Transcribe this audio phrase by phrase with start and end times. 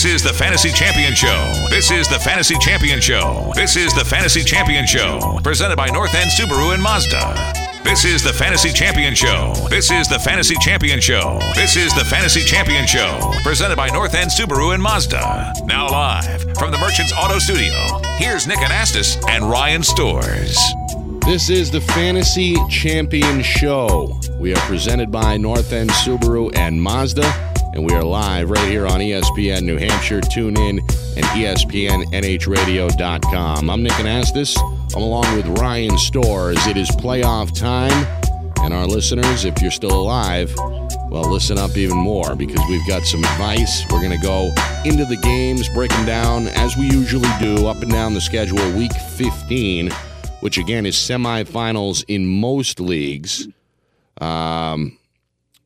[0.00, 1.52] This is the Fantasy Champion Show.
[1.68, 3.52] This is the Fantasy Champion Show.
[3.54, 5.38] This is the Fantasy Champion Show.
[5.44, 7.52] Presented by North End Subaru and Mazda.
[7.84, 9.52] This is the Fantasy Champion Show.
[9.68, 11.38] This is the Fantasy Champion Show.
[11.54, 13.30] This is the Fantasy Champion Show.
[13.42, 15.52] Presented by North End Subaru and Mazda.
[15.66, 17.74] Now live from the Merchants Auto Studio.
[18.16, 20.58] Here's Nick Anastos and Ryan Storrs.
[21.26, 24.18] This is the Fantasy Champion Show.
[24.38, 28.86] We are presented by North End Subaru and Mazda, and we are live right here
[28.86, 30.20] on ESPN New Hampshire.
[30.20, 33.70] Tune in and ESPNNHradio.com.
[33.70, 34.58] I'm Nick Anastos.
[34.94, 36.66] I'm along with Ryan Storrs.
[36.66, 38.06] It is playoff time,
[38.62, 40.52] and our listeners, if you're still alive,
[41.08, 43.84] well, listen up even more because we've got some advice.
[43.90, 44.52] We're going to go
[44.84, 48.58] into the games, break them down as we usually do, up and down the schedule,
[48.72, 49.90] week 15
[50.40, 53.46] which again is semifinals in most leagues.
[54.20, 54.98] Um,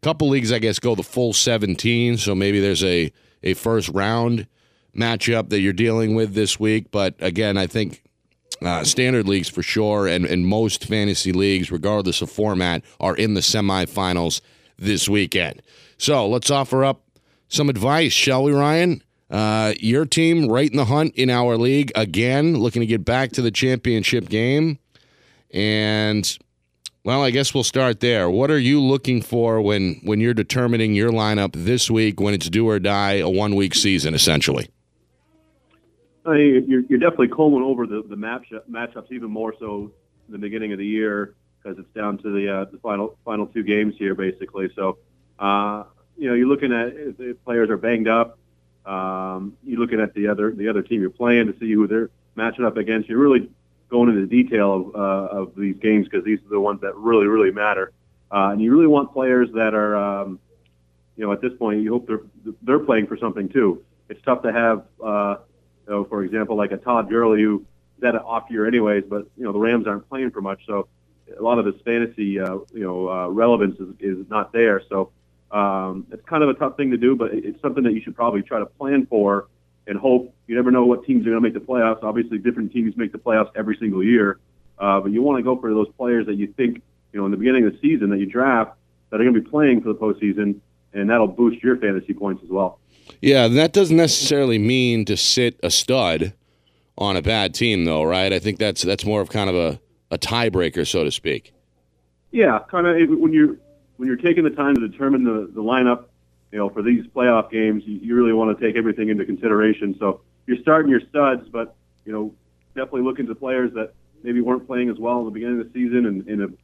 [0.04, 3.10] couple leagues, I guess, go the full 17, so maybe there's a,
[3.42, 4.46] a first round
[4.95, 6.90] matchup that you're dealing with this week.
[6.90, 8.02] But again, I think
[8.60, 13.32] uh, standard leagues for sure, and, and most fantasy leagues, regardless of format, are in
[13.32, 14.42] the semifinals
[14.76, 15.62] this weekend.
[15.96, 17.01] So let's offer up
[17.48, 19.02] some advice, shall we, Ryan?
[19.30, 23.32] Uh, your team right in the hunt in our league again, looking to get back
[23.32, 24.79] to the championship game.
[25.51, 26.38] And
[27.05, 28.30] well, I guess we'll start there.
[28.30, 32.49] What are you looking for when when you're determining your lineup this week when it's
[32.49, 34.71] do or die, a one week season essentially?
[36.27, 39.93] I mean, you're, you're definitely combing over the, the match, matchups even more so
[40.27, 43.47] in the beginning of the year because it's down to the uh, the final final
[43.47, 44.71] two games here basically.
[44.75, 44.99] So,
[45.38, 45.85] uh,
[46.16, 48.38] you know, you're looking at if the players are banged up.
[48.87, 52.09] Um, you're looking at the other the other team you're playing to see who they're
[52.35, 53.10] matching up against.
[53.10, 53.51] You're really
[53.95, 56.96] going into the detail of, uh, of these games because these are the ones that
[56.96, 57.92] really really matter.
[58.32, 60.40] Uh, and you really want players that are, um,
[61.16, 63.84] you know, at this point you hope they're they're playing for something too.
[64.09, 65.36] It's tough to have, uh,
[65.86, 67.64] you know, for example, like a Todd Gurley who
[68.03, 70.88] had an off year anyways, but you know the Rams aren't playing for much, so
[71.38, 74.82] a lot of his fantasy, uh, you know, uh, relevance is, is not there.
[74.88, 75.12] So
[75.52, 78.16] um, it's kind of a tough thing to do, but it's something that you should
[78.16, 79.46] probably try to plan for
[79.86, 80.34] and hope.
[80.46, 82.02] You never know what teams are going to make the playoffs.
[82.02, 84.38] Obviously, different teams make the playoffs every single year,
[84.78, 87.30] uh, but you want to go for those players that you think, you know, in
[87.30, 88.72] the beginning of the season that you draft
[89.10, 90.60] that are going to be playing for the postseason,
[90.92, 92.78] and that'll boost your fantasy points as well.
[93.20, 96.32] Yeah, that doesn't necessarily mean to sit a stud
[96.96, 98.32] on a bad team, though, right?
[98.32, 99.80] I think that's that's more of kind of a,
[100.10, 101.52] a tiebreaker, so to speak.
[102.30, 103.56] Yeah, kind of when you're
[103.96, 106.06] when you're taking the time to determine the, the lineup,
[106.54, 109.97] you know, for these playoff games, you, you really want to take everything into consideration.
[109.98, 112.32] So you're starting your studs, but you know,
[112.76, 113.92] definitely looking to players that
[114.22, 116.59] maybe weren't playing as well in the beginning of the season, and, and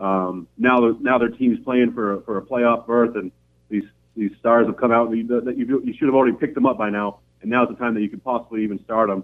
[0.00, 3.30] um, now now their team's playing for a, for a playoff berth, and
[3.68, 3.84] these
[4.16, 6.66] these stars have come out that you, that you, you should have already picked them
[6.66, 9.22] up by now, and now's the time that you could possibly even start them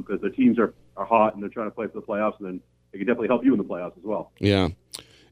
[0.00, 2.48] because their teams are, are hot and they're trying to play for the playoffs, and
[2.48, 2.60] then
[2.92, 4.32] they can definitely help you in the playoffs as well.
[4.38, 4.68] Yeah.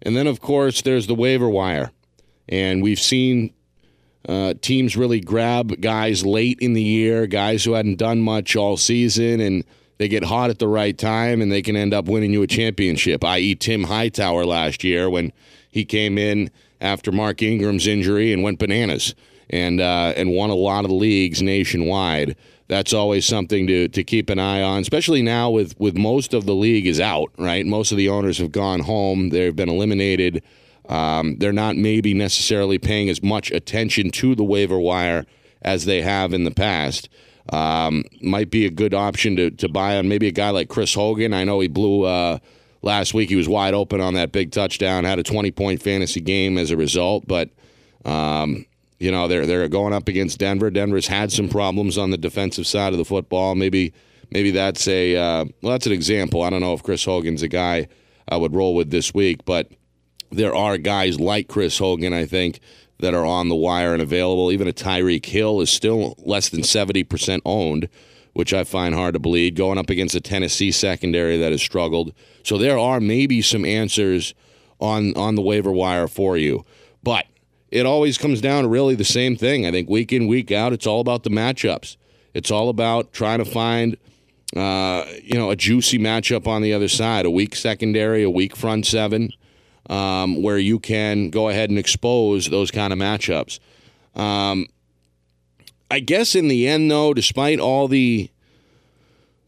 [0.02, 1.92] And then, of course, there's the waiver wire.
[2.48, 3.54] And we've seen
[4.28, 8.76] uh, teams really grab guys late in the year, guys who hadn't done much all
[8.76, 9.64] season, and
[9.98, 12.46] they get hot at the right time and they can end up winning you a
[12.46, 15.32] championship, i.e., Tim Hightower last year when
[15.70, 16.50] he came in
[16.80, 19.14] after Mark Ingram's injury and went bananas
[19.50, 22.36] and, uh, and won a lot of leagues nationwide
[22.72, 26.46] that's always something to, to keep an eye on, especially now with, with most of
[26.46, 27.66] the league is out, right?
[27.66, 30.42] Most of the owners have gone home, they've been eliminated.
[30.88, 35.24] Um, they're not maybe necessarily paying as much attention to the waiver wire
[35.62, 37.08] as they have in the past.
[37.50, 40.94] Um, might be a good option to, to buy on maybe a guy like Chris
[40.94, 41.32] Hogan.
[41.32, 42.38] I know he blew uh,
[42.82, 46.20] last week, he was wide open on that big touchdown, had a 20 point fantasy
[46.20, 47.50] game as a result, but.
[48.04, 48.66] Um,
[49.02, 50.70] you know they're they're going up against Denver.
[50.70, 53.56] Denver's had some problems on the defensive side of the football.
[53.56, 53.92] Maybe
[54.30, 56.42] maybe that's a uh, well that's an example.
[56.42, 57.88] I don't know if Chris Hogan's a guy
[58.28, 59.68] I would roll with this week, but
[60.32, 62.60] there are guys like Chris Hogan I think
[62.98, 64.52] that are on the wire and available.
[64.52, 67.88] Even a Tyreek Hill is still less than seventy percent owned,
[68.32, 69.54] which I find hard to believe.
[69.54, 72.12] Going up against a Tennessee secondary that has struggled,
[72.42, 74.34] so there are maybe some answers
[74.80, 76.64] on on the waiver wire for you,
[77.02, 77.26] but
[77.70, 79.66] it always comes down to really the same thing.
[79.66, 81.96] I think week in, week out, it's all about the matchups.
[82.34, 83.96] It's all about trying to find,
[84.54, 88.56] uh, you know, a juicy matchup on the other side, a weak secondary, a weak
[88.56, 89.30] front seven,
[89.88, 93.58] um, where you can go ahead and expose those kind of matchups.
[94.14, 94.66] Um,
[95.90, 98.30] I guess in the end, though, despite all the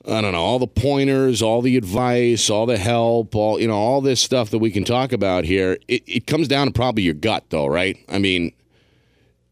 [0.07, 3.75] I don't know, all the pointers, all the advice, all the help, all you know,
[3.75, 5.79] all this stuff that we can talk about here.
[5.89, 7.97] It, it comes down to probably your gut, though, right?
[8.09, 8.53] I mean,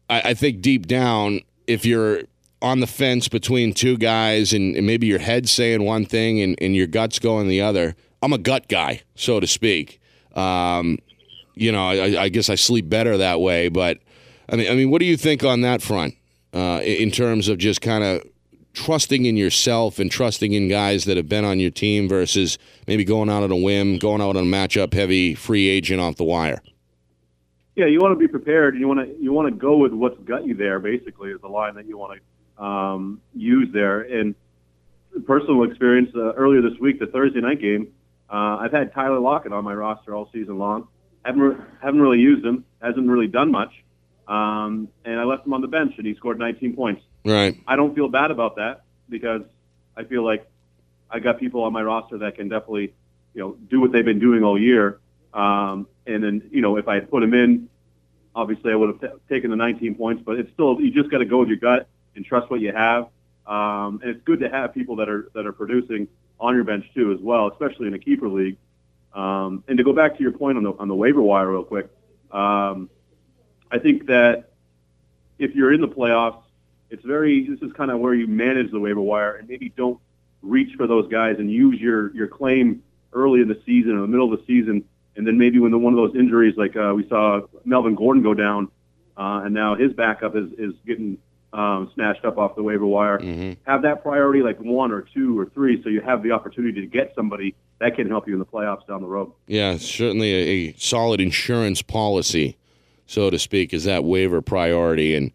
[0.09, 2.21] I, I think deep down, if you're
[2.61, 6.55] on the fence between two guys and, and maybe your head's saying one thing and,
[6.61, 7.95] and your gut's going the other.
[8.21, 9.99] I'm a gut guy, so to speak.
[10.33, 10.97] Um,
[11.55, 13.69] you know, I, I, guess I sleep better that way.
[13.69, 13.99] But
[14.49, 16.15] I mean, I mean, what do you think on that front
[16.53, 18.23] uh, in terms of just kind of
[18.73, 22.57] trusting in yourself and trusting in guys that have been on your team versus
[22.87, 26.15] maybe going out on a whim, going out on a matchup heavy free agent off
[26.15, 26.61] the wire?
[27.75, 28.73] Yeah, you want to be prepared.
[28.73, 30.79] And you want to you want to go with what's got you there.
[30.79, 34.01] Basically, is the line that you want to um, use there.
[34.01, 34.35] And
[35.25, 37.87] personal experience uh, earlier this week, the Thursday night game,
[38.33, 40.87] uh, I've had Tyler Lockett on my roster all season long.
[41.23, 42.65] Haven't re- haven't really used him.
[42.81, 43.71] Hasn't really done much.
[44.27, 47.03] Um, and I left him on the bench, and he scored 19 points.
[47.23, 47.61] Right.
[47.67, 49.43] I don't feel bad about that because
[49.95, 50.49] I feel like
[51.11, 52.95] I got people on my roster that can definitely,
[53.35, 54.99] you know, do what they've been doing all year.
[55.35, 57.69] Um, and then, you know, if I had put him in,
[58.33, 60.23] obviously I would have t- taken the 19 points.
[60.25, 62.71] But it's still, you just got to go with your gut and trust what you
[62.71, 63.09] have.
[63.45, 66.07] Um, and it's good to have people that are that are producing
[66.39, 68.57] on your bench too, as well, especially in a keeper league.
[69.13, 71.63] Um, and to go back to your point on the on the waiver wire real
[71.63, 71.89] quick,
[72.31, 72.89] um,
[73.71, 74.51] I think that
[75.37, 76.43] if you're in the playoffs,
[76.89, 79.99] it's very this is kind of where you manage the waiver wire and maybe don't
[80.41, 82.83] reach for those guys and use your your claim
[83.13, 84.83] early in the season or the middle of the season,
[85.15, 88.23] and then maybe when the, one of those injuries like uh, we saw Melvin Gordon
[88.23, 88.69] go down,
[89.15, 91.17] uh, and now his backup is is getting
[91.53, 93.19] um, snatched up off the waiver wire.
[93.19, 93.53] Mm-hmm.
[93.69, 96.87] Have that priority like one or two or three, so you have the opportunity to
[96.87, 99.31] get somebody that can help you in the playoffs down the road.
[99.47, 102.57] Yeah, certainly a, a solid insurance policy,
[103.05, 105.15] so to speak, is that waiver priority.
[105.15, 105.31] And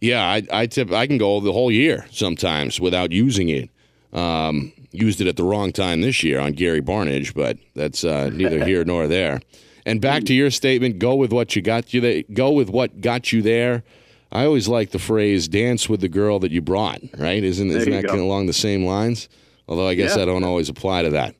[0.00, 3.70] yeah, I, I tip I can go the whole year sometimes without using it.
[4.12, 8.30] Um, used it at the wrong time this year on Gary Barnidge, but that's uh,
[8.32, 9.40] neither here nor there.
[9.84, 13.00] And back to your statement, go with what you got you there, go with what
[13.00, 13.84] got you there.
[14.32, 17.42] I always like the phrase "dance with the girl that you brought." Right?
[17.42, 19.28] Isn't isn't that along the same lines?
[19.68, 20.22] Although I guess yeah.
[20.22, 21.34] I don't always apply to that.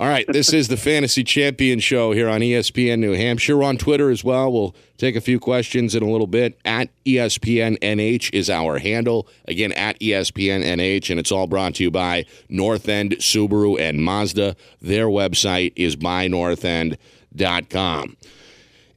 [0.00, 3.58] All right, this is the Fantasy Champion Show here on ESPN New Hampshire.
[3.58, 4.50] We're on Twitter as well.
[4.50, 6.58] We'll take a few questions in a little bit.
[6.64, 9.28] At ESPN NH is our handle.
[9.46, 14.02] Again, at ESPN NH, and it's all brought to you by North End Subaru and
[14.02, 14.56] Mazda.
[14.80, 18.16] Their website is bynorthend.com.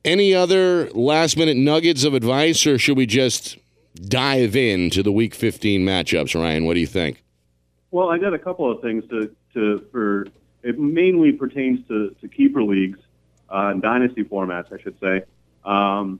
[0.06, 3.58] Any other last minute nuggets of advice, or should we just
[3.96, 6.66] dive into the Week 15 matchups, Ryan?
[6.66, 7.24] What do you think?
[7.92, 10.28] Well, I got a couple of things to, to for
[10.62, 13.00] it mainly pertains to, to keeper leagues
[13.50, 15.24] uh, and dynasty formats, I should say.
[15.64, 16.20] Um,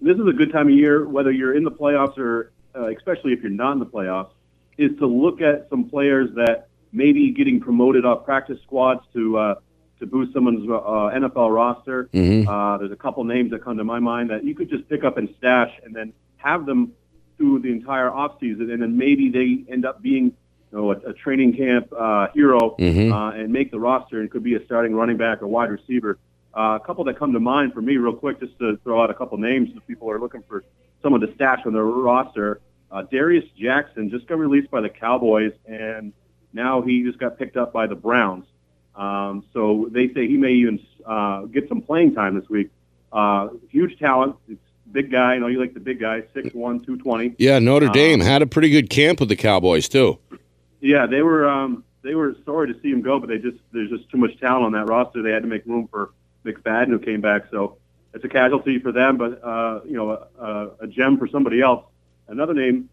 [0.00, 3.32] this is a good time of year, whether you're in the playoffs or uh, especially
[3.32, 4.30] if you're not in the playoffs,
[4.76, 9.36] is to look at some players that may be getting promoted off practice squads to
[9.36, 9.54] uh,
[10.00, 12.08] to boost someone's uh, NFL roster.
[12.12, 12.48] Mm-hmm.
[12.48, 15.04] Uh, there's a couple names that come to my mind that you could just pick
[15.04, 16.92] up and stash, and then have them
[17.36, 20.24] through the entire offseason, and then maybe they end up being
[20.72, 23.12] you know, a, a training camp uh, hero Mhm.
[23.12, 26.18] uh, and make the roster, and could be a starting running back or wide receiver.
[26.56, 29.10] Uh, a couple that come to mind for me, real quick, just to throw out
[29.10, 30.64] a couple names if people are looking for
[31.02, 32.60] someone to stash on their roster.
[32.90, 36.12] Uh, Darius Jackson just got released by the Cowboys, and
[36.52, 38.46] now he just got picked up by the Browns.
[38.98, 42.70] Um, so they say he may even uh, get some playing time this week.
[43.12, 44.36] Uh, huge talent.
[44.48, 44.60] It's
[44.90, 45.34] big guy.
[45.34, 47.36] I know you like the big guy, 6'1", 220.
[47.38, 50.18] Yeah, Notre Um, Dame had a pretty good camp with the Cowboys too.
[50.80, 53.90] Yeah, they were um, they were sorry to see him go, but they just there's
[53.90, 55.22] just too much talent on that roster.
[55.22, 56.10] They had to make room for
[56.44, 57.78] McFadden who came back, so
[58.14, 61.84] it's a casualty for them, but uh, you know a, a gem for somebody else.
[62.28, 62.88] Another name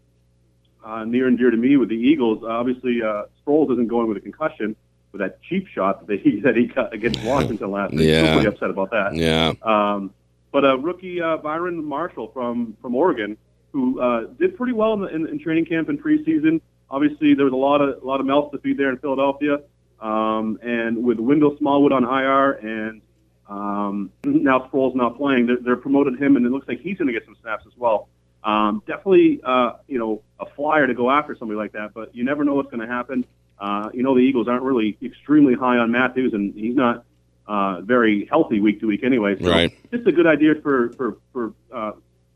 [0.84, 4.16] uh, near and dear to me with the Eagles, obviously uh, Sproles isn't going with
[4.16, 4.74] a concussion
[5.16, 8.08] with that cheap shot that, they, that he got against Washington last week.
[8.08, 8.34] Yeah.
[8.34, 9.14] Pretty upset about that.
[9.14, 10.12] Yeah, Um,
[10.52, 13.36] but a rookie uh, Byron Marshall from from Oregon,
[13.72, 16.60] who uh, did pretty well in, the, in, in training camp and preseason.
[16.90, 19.60] Obviously, there was a lot of a lot of mouths to feed there in Philadelphia,
[20.00, 23.02] um, and with Wendell Smallwood on IR and
[23.48, 27.06] um, now Sproles not playing, they're, they're promoted him, and it looks like he's going
[27.08, 28.08] to get some snaps as well.
[28.44, 32.24] Um, definitely, uh, you know, a flyer to go after somebody like that, but you
[32.24, 33.24] never know what's going to happen.
[33.58, 37.04] Uh, you know, the Eagles aren't really extremely high on Matthews, and he's not
[37.46, 39.36] uh, very healthy week to week anyway.
[39.40, 39.72] So Right.
[39.90, 41.92] just a good idea for for for uh,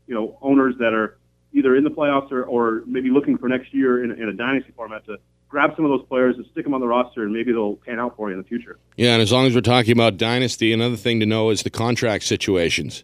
[0.07, 1.17] you know owners that are
[1.53, 4.71] either in the playoffs or, or maybe looking for next year in, in a dynasty
[4.75, 5.17] format to
[5.49, 7.99] grab some of those players and stick them on the roster, and maybe they'll pan
[7.99, 8.79] out for you in the future.
[8.95, 9.11] yeah.
[9.13, 12.23] And as long as we're talking about dynasty, another thing to know is the contract
[12.23, 13.03] situations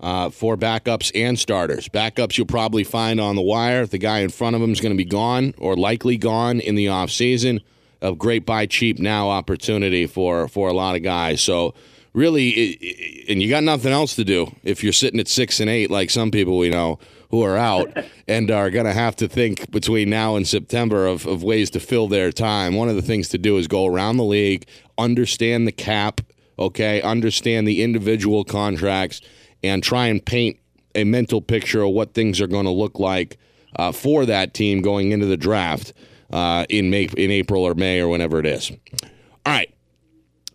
[0.00, 1.88] uh, for backups and starters.
[1.88, 3.86] Backups you'll probably find on the wire.
[3.86, 6.74] The guy in front of him is going to be gone or likely gone in
[6.74, 7.60] the offseason.
[8.02, 11.40] A great buy cheap now opportunity for for a lot of guys.
[11.40, 11.74] So
[12.12, 15.58] really, it, it- and you got nothing else to do if you're sitting at six
[15.60, 16.98] and eight, like some people we know
[17.30, 17.88] who are out
[18.28, 21.80] and are going to have to think between now and September of, of ways to
[21.80, 22.74] fill their time.
[22.74, 24.66] One of the things to do is go around the league,
[24.98, 26.20] understand the cap,
[26.58, 29.22] okay, understand the individual contracts,
[29.64, 30.58] and try and paint
[30.94, 33.38] a mental picture of what things are going to look like
[33.76, 35.92] uh, for that team going into the draft
[36.32, 38.70] uh, in May, in April or May or whenever it is.
[38.70, 39.72] All right.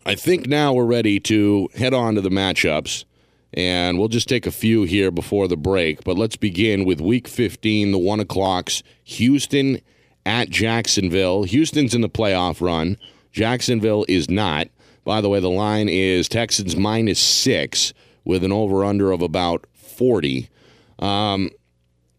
[0.05, 3.05] I think now we're ready to head on to the matchups.
[3.51, 6.03] And we'll just take a few here before the break.
[6.03, 8.83] But let's begin with week 15, the 1 o'clocks.
[9.05, 9.81] Houston
[10.23, 11.43] at Jacksonville.
[11.43, 12.97] Houston's in the playoff run.
[13.31, 14.67] Jacksonville is not.
[15.03, 17.93] By the way, the line is Texans minus six
[18.29, 20.49] with an over under of about 40.
[20.99, 21.49] Um,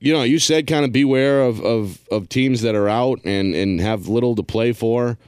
[0.00, 3.54] you know, you said kind of beware of, of, of teams that are out and,
[3.54, 5.18] and have little to play for.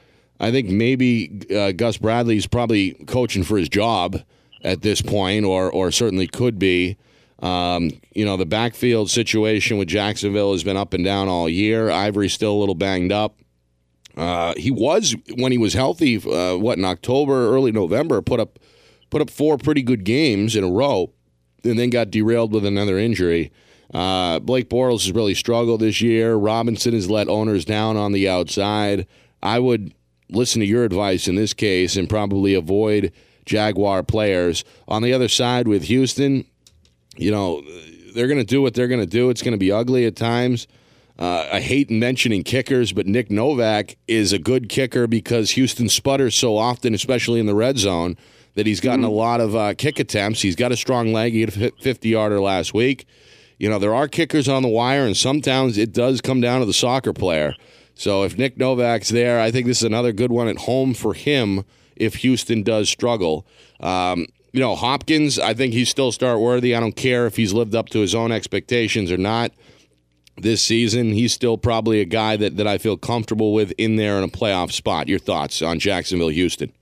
[0.41, 4.21] I think maybe uh, Gus Bradley's probably coaching for his job
[4.65, 6.97] at this point, or or certainly could be.
[7.39, 11.91] Um, you know, the backfield situation with Jacksonville has been up and down all year.
[11.91, 13.37] Ivory's still a little banged up.
[14.17, 16.17] Uh, he was when he was healthy.
[16.17, 18.59] Uh, what in October, early November, put up
[19.13, 21.13] put up four pretty good games in a row,
[21.63, 23.53] and then got derailed with another injury.
[23.93, 26.35] Uh, Blake Bortles has really struggled this year.
[26.35, 29.07] Robinson has let owners down on the outside.
[29.43, 29.93] I would
[30.31, 33.13] listen to your advice in this case and probably avoid
[33.45, 34.65] Jaguar players.
[34.89, 36.47] On the other side with Houston,
[37.19, 37.63] you know,
[38.15, 39.29] they're going to do what they're going to do.
[39.29, 40.67] It's going to be ugly at times.
[41.19, 46.35] Uh, I hate mentioning kickers, but Nick Novak is a good kicker because Houston sputters
[46.35, 48.17] so often, especially in the red zone,
[48.55, 50.43] that he's gotten a lot of uh, kick attempts.
[50.43, 51.33] He's got a strong leg.
[51.33, 53.07] He hit a 50 yarder last week.
[53.59, 56.67] You know, there are kickers on the wire, and sometimes it does come down to
[56.67, 57.55] the soccer player.
[57.95, 61.15] So if Nick Novak's there, I think this is another good one at home for
[61.15, 63.47] him if Houston does struggle.
[63.81, 66.75] Um, you know, Hopkins, I think he's still start worthy.
[66.75, 69.53] I don't care if he's lived up to his own expectations or not
[70.37, 71.13] this season.
[71.13, 74.29] He's still probably a guy that, that I feel comfortable with in there in a
[74.29, 75.09] playoff spot.
[75.09, 76.73] Your thoughts on Jacksonville, Houston?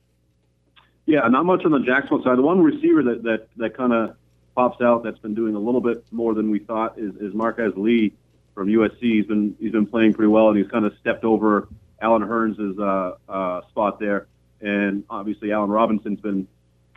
[1.10, 2.38] Yeah, not much on the Jacksonville side.
[2.38, 4.16] The one receiver that that, that kind of
[4.54, 7.76] pops out that's been doing a little bit more than we thought is, is Marqise
[7.76, 8.12] Lee
[8.54, 9.00] from USC.
[9.00, 11.68] He's been he's been playing pretty well, and he's kind of stepped over
[12.00, 14.26] Allen Hurns' uh, uh, spot there
[14.60, 16.46] and obviously Allen Robinson's been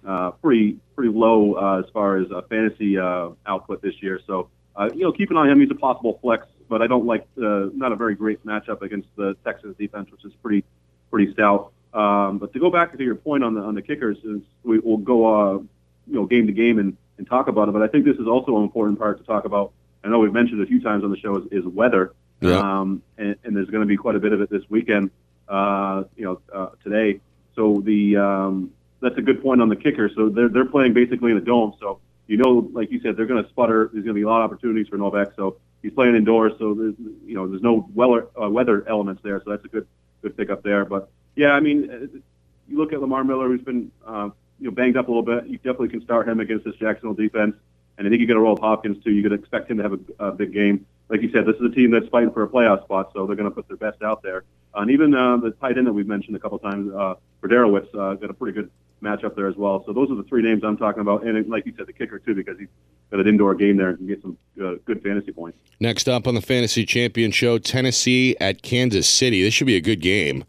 [0.05, 4.20] uh, pretty pretty low uh, as far as uh, fantasy uh, output this year.
[4.27, 5.60] So uh, you know, keep an eye on him.
[5.62, 9.08] He's a possible flex, but I don't like uh, not a very great matchup against
[9.15, 10.63] the Texans defense, which is pretty
[11.12, 11.73] pretty stout.
[11.93, 14.79] Um, but to go back to your point on the on the kickers, is we,
[14.79, 15.67] will go uh, you
[16.07, 17.71] know game to game and, and talk about it.
[17.71, 19.73] But I think this is also an important part to talk about.
[20.03, 22.57] I know we've mentioned a few times on the show is, is weather, yeah.
[22.57, 25.12] um, and, and there's going to be quite a bit of it this weekend.
[25.47, 27.21] Uh, you know, uh, today
[27.55, 28.71] so the um,
[29.01, 30.09] that's a good point on the kicker.
[30.15, 31.73] So they're they're playing basically in a dome.
[31.79, 33.89] So you know, like you said, they're going to sputter.
[33.91, 35.33] There's going to be a lot of opportunities for Novak.
[35.35, 36.53] So he's playing indoors.
[36.59, 36.95] So there's
[37.25, 39.41] you know there's no weather uh, weather elements there.
[39.43, 39.88] So that's a good
[40.21, 40.85] good pickup there.
[40.85, 42.19] But yeah, I mean, uh,
[42.67, 45.47] you look at Lamar Miller, who's been uh, you know banged up a little bit.
[45.47, 47.55] You definitely can start him against this Jacksonville defense.
[47.97, 49.11] And I think you get a roll of Hopkins too.
[49.11, 50.85] You could expect him to have a, a big game.
[51.09, 53.35] Like you said, this is a team that's fighting for a playoff spot, so they're
[53.35, 54.45] going to put their best out there.
[54.73, 58.15] And even uh, the tight end that we've mentioned a couple times, uh, Fiedorowicz, uh,
[58.15, 58.71] got a pretty good
[59.03, 59.83] matchup there as well.
[59.85, 61.23] So those are the three names I'm talking about.
[61.23, 62.69] And like you said, the kicker too, because he's
[63.11, 65.59] got an indoor game there and can get some uh, good fantasy points.
[65.79, 69.43] Next up on the Fantasy Champion Show, Tennessee at Kansas City.
[69.43, 70.45] This should be a good game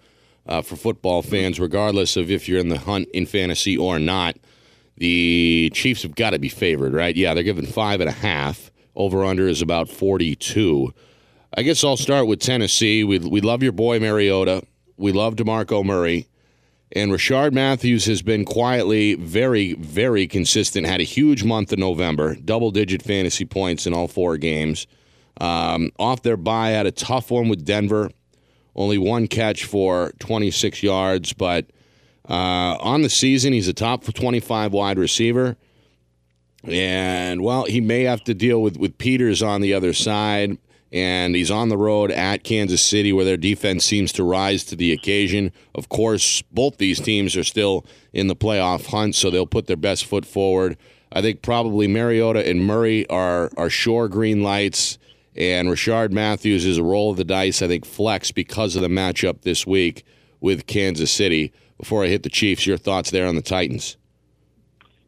[0.46, 4.36] uh, for football fans, regardless of if you're in the hunt in fantasy or not.
[4.96, 7.16] The Chiefs have got to be favored, right?
[7.16, 8.70] Yeah, they're given five and a half.
[8.96, 10.94] Over under is about 42.
[11.56, 13.02] I guess I'll start with Tennessee.
[13.02, 14.62] We, we love your boy Mariota.
[14.96, 16.28] We love DeMarco Murray.
[16.92, 20.86] And Rishard Matthews has been quietly very, very consistent.
[20.86, 24.86] Had a huge month in November, double digit fantasy points in all four games.
[25.40, 28.10] Um, off their bye, had a tough one with Denver.
[28.76, 31.32] Only one catch for 26 yards.
[31.32, 31.66] But
[32.28, 35.56] uh, on the season, he's a top 25 wide receiver.
[36.64, 40.58] And, well, he may have to deal with, with Peters on the other side
[40.94, 44.76] and he's on the road at Kansas City where their defense seems to rise to
[44.76, 45.50] the occasion.
[45.74, 49.76] Of course, both these teams are still in the playoff hunt, so they'll put their
[49.76, 50.78] best foot forward.
[51.10, 54.96] I think probably Mariota and Murray are are sure green lights,
[55.36, 57.62] and Rishard Matthews is a roll of the dice.
[57.62, 60.04] I think flex because of the matchup this week
[60.40, 61.52] with Kansas City.
[61.78, 63.96] Before I hit the Chiefs, your thoughts there on the Titans?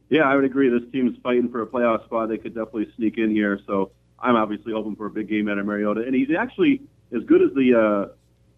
[0.09, 0.68] Yeah, I would agree.
[0.68, 2.28] This team's fighting for a playoff spot.
[2.28, 3.61] They could definitely sneak in here.
[3.66, 6.02] So I'm obviously hoping for a big game out of Mariota.
[6.02, 6.83] And he's actually,
[7.14, 7.75] as good as the
[8.11, 8.14] uh,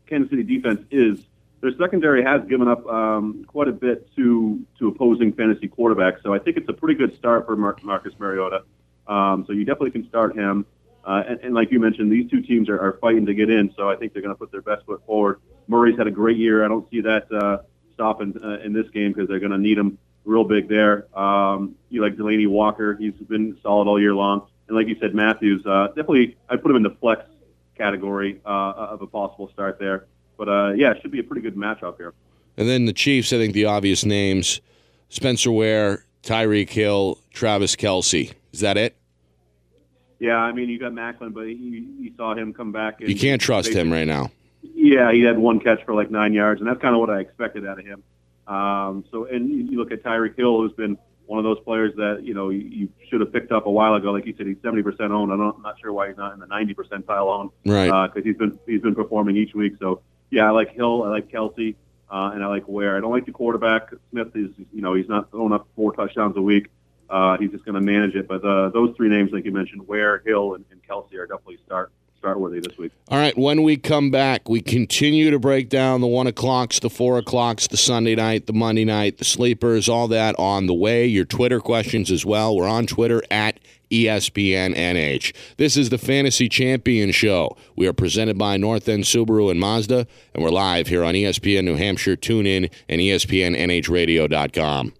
[0.06, 1.20] Kansas City defense is,
[1.60, 6.22] their secondary has given up um, quite a bit to to opposing fantasy quarterbacks.
[6.22, 8.62] So I think it's a pretty good start for Mar- Marcus Mariota.
[9.06, 10.66] Um, so you definitely can start him.
[11.08, 13.72] Uh, and, and like you mentioned, these two teams are, are fighting to get in,
[13.74, 15.40] so I think they're going to put their best foot forward.
[15.66, 16.62] Murray's had a great year.
[16.62, 17.62] I don't see that uh,
[17.94, 19.96] stopping uh, in this game because they're going to need him
[20.26, 21.06] real big there.
[21.18, 24.48] Um, you like Delanie Walker; he's been solid all year long.
[24.68, 27.22] And like you said, Matthews, uh, definitely I'd put him in the flex
[27.74, 30.08] category uh, of a possible start there.
[30.36, 32.12] But uh, yeah, it should be a pretty good matchup here.
[32.58, 34.60] And then the Chiefs, I think the obvious names:
[35.08, 38.34] Spencer Ware, Tyreek Hill, Travis Kelce.
[38.52, 38.97] Is that it?
[40.18, 43.00] Yeah, I mean you got Maclin, but you, you saw him come back.
[43.00, 44.30] You can't trust him right now.
[44.62, 47.20] Yeah, he had one catch for like nine yards, and that's kind of what I
[47.20, 48.02] expected out of him.
[48.46, 52.22] Um, so, and you look at Tyreek Hill, who's been one of those players that
[52.24, 54.10] you know you, you should have picked up a while ago.
[54.10, 55.30] Like you said, he's seventy percent owned.
[55.30, 58.08] I'm not, I'm not sure why he's not in the ninety percentile owned, right?
[58.08, 59.74] Because uh, he's been he's been performing each week.
[59.78, 61.76] So yeah, I like Hill, I like Kelce,
[62.10, 62.96] uh, and I like Ware.
[62.96, 63.90] I don't like the quarterback.
[64.10, 66.68] Smith is you know he's not throwing up four touchdowns a week.
[67.10, 68.28] Uh, he's just going to manage it.
[68.28, 71.58] But uh, those three names, like you mentioned, Ware, Hill, and, and Kelce, are definitely
[71.66, 72.90] start start worthy this week.
[73.08, 73.36] All right.
[73.38, 77.68] When we come back, we continue to break down the one o'clocks, the four o'clocks,
[77.68, 81.06] the Sunday night, the Monday night, the sleepers, all that on the way.
[81.06, 82.56] Your Twitter questions as well.
[82.56, 83.60] We're on Twitter at
[83.90, 85.34] ESPNNH.
[85.56, 87.56] This is the Fantasy Champion Show.
[87.76, 91.64] We are presented by North End Subaru and Mazda, and we're live here on ESPN
[91.64, 92.16] New Hampshire.
[92.16, 94.92] Tune in and ESPNNHradio.com.